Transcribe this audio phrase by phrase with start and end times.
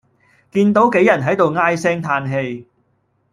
[0.49, 2.65] 見到杞人喺度唉聲嘆氣